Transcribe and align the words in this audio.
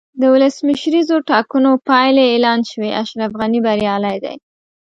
د 0.19 0.23
ولسمشریزو 0.33 1.15
ټاکنو 1.29 1.71
پایلې 1.89 2.23
اعلان 2.31 2.59
شوې، 2.71 2.89
اشرف 3.01 3.31
غني 3.39 3.59
بریالی 3.65 4.17
دی. 4.23 4.35